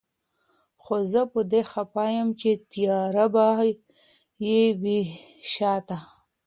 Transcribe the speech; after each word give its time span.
خو 0.81 0.95
زه 1.11 1.21
په 1.33 1.39
دې 1.51 1.61
خفه 1.71 2.05
يم 2.17 2.29
چي 2.39 2.51
تياره 2.71 3.25
به 3.33 3.47
يې 4.45 4.59
وي 4.81 4.99
شاته 5.53 5.97